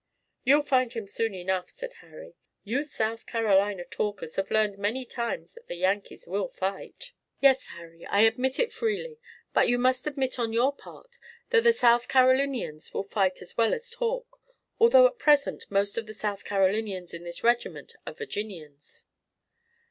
"You'll 0.43 0.63
find 0.63 0.91
him 0.93 1.05
soon 1.05 1.35
enough," 1.35 1.69
said 1.69 1.93
Harry. 2.01 2.33
"You 2.63 2.83
South 2.83 3.27
Carolina 3.27 3.85
talkers 3.85 4.35
have 4.37 4.49
learned 4.49 4.79
many 4.79 5.05
times 5.05 5.51
that 5.53 5.67
the 5.67 5.75
Yankees 5.75 6.25
will 6.25 6.47
fight." 6.47 7.11
"Yes, 7.39 7.67
Harry, 7.67 8.07
I 8.07 8.21
admit 8.21 8.57
it 8.59 8.73
freely. 8.73 9.19
But 9.53 9.67
you 9.67 9.77
must 9.77 10.07
admit 10.07 10.39
on 10.39 10.53
your 10.53 10.75
part 10.75 11.19
that 11.51 11.61
the 11.61 11.71
South 11.71 12.07
Carolinians 12.07 12.91
will 12.95 13.03
fight 13.03 13.43
as 13.43 13.55
well 13.57 13.75
as 13.75 13.91
talk, 13.91 14.41
although 14.79 15.05
at 15.05 15.19
present 15.19 15.65
most 15.69 15.99
of 15.99 16.07
the 16.07 16.15
South 16.15 16.45
Carolinians 16.45 17.13
in 17.13 17.23
this 17.23 17.43
regiment 17.43 17.93
are 18.07 18.13
Virginians." 18.13 19.05